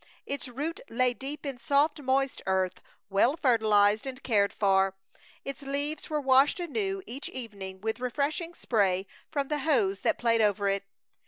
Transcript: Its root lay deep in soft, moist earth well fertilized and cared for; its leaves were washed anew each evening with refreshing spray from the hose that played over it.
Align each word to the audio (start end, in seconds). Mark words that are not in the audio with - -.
Its 0.25 0.47
root 0.47 0.79
lay 0.89 1.13
deep 1.13 1.45
in 1.45 1.59
soft, 1.59 2.01
moist 2.01 2.41
earth 2.47 2.81
well 3.11 3.37
fertilized 3.37 4.07
and 4.07 4.23
cared 4.23 4.51
for; 4.51 4.95
its 5.45 5.61
leaves 5.61 6.09
were 6.09 6.19
washed 6.19 6.59
anew 6.59 7.03
each 7.05 7.29
evening 7.29 7.79
with 7.81 7.99
refreshing 7.99 8.55
spray 8.55 9.05
from 9.29 9.47
the 9.49 9.59
hose 9.59 9.99
that 9.99 10.17
played 10.17 10.41
over 10.41 10.67
it. 10.67 10.85